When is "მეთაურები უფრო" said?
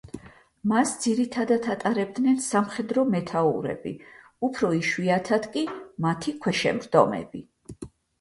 3.15-4.71